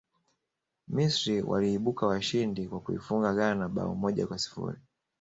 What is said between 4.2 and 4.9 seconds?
kwa sifuri